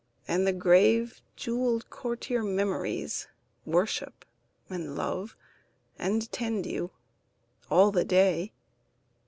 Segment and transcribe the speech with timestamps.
[0.27, 3.27] And the grave jewelled courtier Memories
[3.67, 4.25] Worship
[4.67, 5.37] and love
[5.99, 6.89] and tend you,
[7.69, 8.51] all the day.